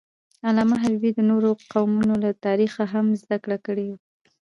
[0.47, 3.97] علامه حبیبي د نورو قومونو له تاریخه هم زدهکړه کړې ده.